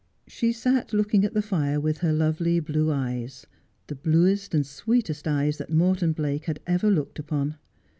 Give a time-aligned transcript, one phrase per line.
[0.25, 3.45] She sat looking at the fire with her lovely blue eyes,
[3.85, 7.59] the bluest and sweetest eyes that Morton Blake had ever looked upon.